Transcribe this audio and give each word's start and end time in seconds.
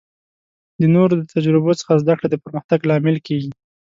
د 0.79 0.81
نورو 0.95 1.13
د 1.17 1.23
تجربو 1.33 1.71
څخه 1.79 1.93
زده 2.03 2.13
کړه 2.17 2.27
د 2.31 2.35
پرمختګ 2.43 2.79
لامل 2.89 3.17
کیږي. 3.27 3.51